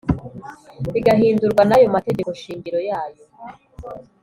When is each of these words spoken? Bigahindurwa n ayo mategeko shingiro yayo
Bigahindurwa 0.93 1.61
n 1.65 1.71
ayo 1.77 1.87
mategeko 1.95 2.29
shingiro 2.41 2.79
yayo 2.89 3.23